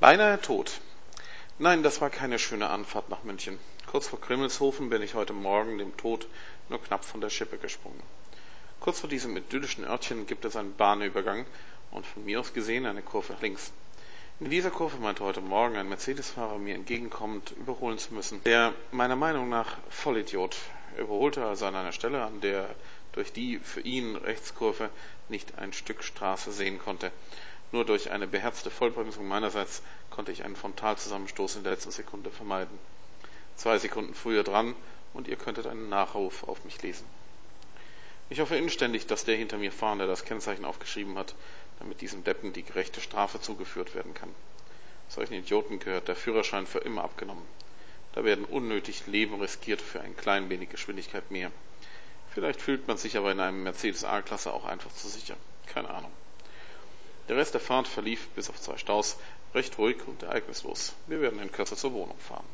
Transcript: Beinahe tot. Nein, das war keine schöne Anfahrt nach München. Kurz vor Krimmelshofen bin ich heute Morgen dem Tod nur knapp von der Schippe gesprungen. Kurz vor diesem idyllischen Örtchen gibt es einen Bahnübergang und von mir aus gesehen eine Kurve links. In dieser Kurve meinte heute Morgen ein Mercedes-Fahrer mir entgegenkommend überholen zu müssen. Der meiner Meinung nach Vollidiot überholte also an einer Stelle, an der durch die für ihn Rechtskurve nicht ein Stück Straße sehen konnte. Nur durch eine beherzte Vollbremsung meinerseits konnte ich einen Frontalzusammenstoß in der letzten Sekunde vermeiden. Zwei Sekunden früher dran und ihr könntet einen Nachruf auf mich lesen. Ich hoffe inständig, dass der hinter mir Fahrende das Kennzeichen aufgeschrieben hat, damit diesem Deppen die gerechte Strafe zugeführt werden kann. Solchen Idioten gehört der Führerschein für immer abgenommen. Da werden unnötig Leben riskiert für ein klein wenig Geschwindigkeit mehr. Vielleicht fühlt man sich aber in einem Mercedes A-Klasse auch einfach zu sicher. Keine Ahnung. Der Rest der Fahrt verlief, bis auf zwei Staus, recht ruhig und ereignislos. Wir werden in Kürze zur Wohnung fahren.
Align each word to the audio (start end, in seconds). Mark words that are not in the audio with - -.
Beinahe 0.00 0.40
tot. 0.40 0.80
Nein, 1.58 1.82
das 1.82 2.00
war 2.00 2.08
keine 2.08 2.38
schöne 2.38 2.70
Anfahrt 2.70 3.10
nach 3.10 3.22
München. 3.22 3.58
Kurz 3.86 4.06
vor 4.06 4.18
Krimmelshofen 4.18 4.88
bin 4.88 5.02
ich 5.02 5.14
heute 5.14 5.34
Morgen 5.34 5.76
dem 5.76 5.94
Tod 5.98 6.26
nur 6.70 6.82
knapp 6.82 7.04
von 7.04 7.20
der 7.20 7.28
Schippe 7.28 7.58
gesprungen. 7.58 8.02
Kurz 8.80 9.00
vor 9.00 9.10
diesem 9.10 9.36
idyllischen 9.36 9.84
Örtchen 9.84 10.26
gibt 10.26 10.46
es 10.46 10.56
einen 10.56 10.74
Bahnübergang 10.74 11.44
und 11.90 12.06
von 12.06 12.24
mir 12.24 12.40
aus 12.40 12.54
gesehen 12.54 12.86
eine 12.86 13.02
Kurve 13.02 13.36
links. 13.42 13.72
In 14.40 14.48
dieser 14.48 14.70
Kurve 14.70 14.96
meinte 14.96 15.22
heute 15.22 15.42
Morgen 15.42 15.76
ein 15.76 15.90
Mercedes-Fahrer 15.90 16.56
mir 16.56 16.76
entgegenkommend 16.76 17.50
überholen 17.50 17.98
zu 17.98 18.14
müssen. 18.14 18.42
Der 18.44 18.72
meiner 18.92 19.16
Meinung 19.16 19.50
nach 19.50 19.76
Vollidiot 19.90 20.56
überholte 20.96 21.44
also 21.44 21.66
an 21.66 21.74
einer 21.74 21.92
Stelle, 21.92 22.24
an 22.24 22.40
der 22.40 22.74
durch 23.12 23.34
die 23.34 23.58
für 23.58 23.82
ihn 23.82 24.16
Rechtskurve 24.16 24.88
nicht 25.28 25.58
ein 25.58 25.74
Stück 25.74 26.02
Straße 26.02 26.52
sehen 26.52 26.78
konnte. 26.78 27.12
Nur 27.72 27.84
durch 27.84 28.10
eine 28.10 28.26
beherzte 28.26 28.70
Vollbremsung 28.70 29.28
meinerseits 29.28 29.82
konnte 30.10 30.32
ich 30.32 30.44
einen 30.44 30.56
Frontalzusammenstoß 30.56 31.56
in 31.56 31.62
der 31.62 31.72
letzten 31.72 31.92
Sekunde 31.92 32.30
vermeiden. 32.30 32.78
Zwei 33.56 33.78
Sekunden 33.78 34.14
früher 34.14 34.42
dran 34.42 34.74
und 35.14 35.28
ihr 35.28 35.36
könntet 35.36 35.66
einen 35.66 35.88
Nachruf 35.88 36.44
auf 36.44 36.64
mich 36.64 36.82
lesen. 36.82 37.06
Ich 38.28 38.40
hoffe 38.40 38.56
inständig, 38.56 39.06
dass 39.06 39.24
der 39.24 39.36
hinter 39.36 39.58
mir 39.58 39.72
Fahrende 39.72 40.06
das 40.06 40.24
Kennzeichen 40.24 40.64
aufgeschrieben 40.64 41.18
hat, 41.18 41.34
damit 41.78 42.00
diesem 42.00 42.24
Deppen 42.24 42.52
die 42.52 42.62
gerechte 42.62 43.00
Strafe 43.00 43.40
zugeführt 43.40 43.94
werden 43.94 44.14
kann. 44.14 44.34
Solchen 45.08 45.34
Idioten 45.34 45.80
gehört 45.80 46.06
der 46.06 46.14
Führerschein 46.14 46.66
für 46.66 46.78
immer 46.78 47.02
abgenommen. 47.02 47.44
Da 48.12 48.24
werden 48.24 48.44
unnötig 48.44 49.06
Leben 49.06 49.40
riskiert 49.40 49.80
für 49.80 50.00
ein 50.00 50.16
klein 50.16 50.48
wenig 50.50 50.70
Geschwindigkeit 50.70 51.30
mehr. 51.30 51.50
Vielleicht 52.32 52.60
fühlt 52.62 52.86
man 52.86 52.96
sich 52.96 53.16
aber 53.16 53.32
in 53.32 53.40
einem 53.40 53.64
Mercedes 53.64 54.04
A-Klasse 54.04 54.52
auch 54.52 54.64
einfach 54.64 54.92
zu 54.92 55.08
sicher. 55.08 55.36
Keine 55.66 55.90
Ahnung. 55.90 56.12
Der 57.30 57.36
Rest 57.36 57.54
der 57.54 57.60
Fahrt 57.60 57.86
verlief, 57.86 58.26
bis 58.30 58.50
auf 58.50 58.60
zwei 58.60 58.76
Staus, 58.76 59.16
recht 59.54 59.78
ruhig 59.78 59.98
und 60.08 60.24
ereignislos. 60.24 60.94
Wir 61.06 61.20
werden 61.20 61.38
in 61.38 61.52
Kürze 61.52 61.76
zur 61.76 61.92
Wohnung 61.92 62.18
fahren. 62.18 62.44